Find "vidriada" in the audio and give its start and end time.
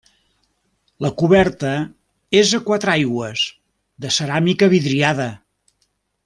4.75-5.29